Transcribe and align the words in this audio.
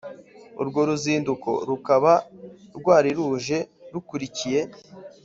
urwo 0.61 0.79
ruzinduko 0.89 1.49
rukaba 1.67 2.13
rwari 2.77 3.09
ruje 3.17 3.57
rukurikiye 3.93 4.61